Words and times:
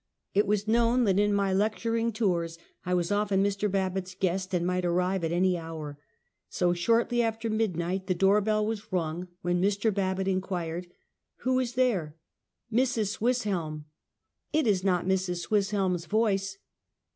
It 0.33 0.47
was 0.47 0.67
known 0.67 1.03
that 1.03 1.19
in 1.19 1.31
my 1.31 1.53
lecturing 1.53 2.11
tours, 2.11 2.57
I 2.83 2.95
was 2.95 3.11
often 3.11 3.43
Mr. 3.43 3.69
Babbitt's 3.71 4.15
guest, 4.15 4.51
and 4.51 4.65
might 4.65 4.83
arrive 4.83 5.23
at 5.23 5.31
any 5.31 5.59
hour. 5.59 5.99
So, 6.49 6.73
shortly 6.73 7.21
after 7.21 7.51
midnight, 7.51 8.07
the 8.07 8.15
door 8.15 8.41
bell 8.41 8.65
was 8.65 8.91
rung, 8.91 9.27
when 9.43 9.61
Mr. 9.61 9.93
Babbitt 9.93 10.27
inquired:" 10.27 10.87
Who 11.41 11.59
is 11.59 11.73
there?" 11.75 12.15
"Mrs. 12.73 13.09
Swisshelm.' 13.17 13.85
"It 14.51 14.65
is 14.65 14.83
not 14.83 15.05
Mrs. 15.05 15.41
Swisshelm's 15.45 16.07
voice?" 16.07 16.57